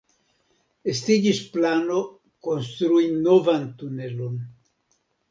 [0.93, 1.99] Estiĝis plano
[2.47, 4.41] konstrui novan tunelon.